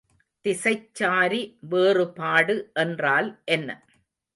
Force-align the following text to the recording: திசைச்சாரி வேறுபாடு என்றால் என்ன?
திசைச்சாரி 0.45 1.41
வேறுபாடு 1.69 2.55
என்றால் 2.75 3.29
என்ன? 3.49 3.69